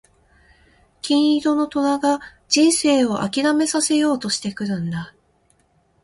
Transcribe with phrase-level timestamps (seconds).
[1.03, 5.13] 金色の虎が人生を諦めさせようとしてくるんだ。